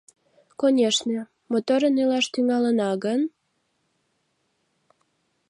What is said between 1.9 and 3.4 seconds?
илаш тӱҥалына гын...